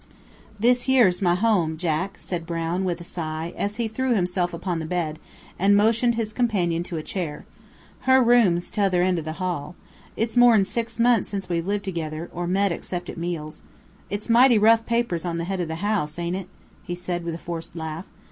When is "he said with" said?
16.81-17.35